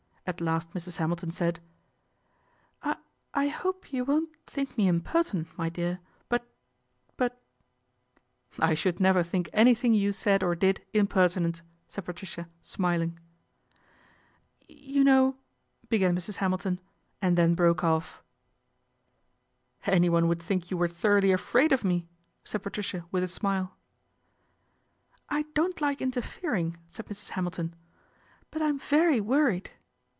At 0.27 0.39
last 0.39 0.71
Mrs. 0.73 0.95
Hamilton 0.97 1.31
said:" 1.31 1.59
I 2.83 2.95
I 3.33 3.47
hope 3.49 3.91
you 3.91 4.05
won't 4.05 4.29
think 4.45 4.77
me 4.77 4.87
impertinent, 4.87 5.49
my 5.57 5.67
dear; 5.67 5.99
but 6.29 6.47
but 7.17 7.41
""I 8.59 8.73
should 8.73 9.01
never 9.01 9.23
think 9.23 9.49
anything 9.51 9.93
you 9.93 10.13
said 10.13 10.41
or 10.41 10.55
did 10.55 10.85
impertinent," 10.93 11.63
said 11.89 12.05
Patricia, 12.05 12.47
smiling.' 12.61 13.19
You 14.69 15.03
know" 15.03 15.35
began 15.89 16.15
Mrs. 16.15 16.35
Hamilton, 16.37 16.79
and 17.21 17.37
then 17.37 17.53
broke 17.55 17.83
off." 17.83 18.23
Anyone 19.85 20.29
would 20.29 20.41
think 20.41 20.71
you 20.71 20.77
were 20.77 20.87
thoroughly 20.87 21.33
afraid 21.33 21.73
of 21.73 21.83
me," 21.83 22.07
said 22.45 22.63
Patricia 22.63 23.05
with 23.11 23.23
a 23.23 23.27
smile.' 23.27 23.75
I 25.29 25.41
don't 25.55 25.81
like 25.81 25.99
interfering," 26.01 26.77
said 26.87 27.07
Mrs. 27.07 27.29
Hamilton," 27.29 27.75
but 28.51 28.61
I 28.61 28.69
am 28.69 28.79
very 28.79 29.19
worried." 29.19 29.71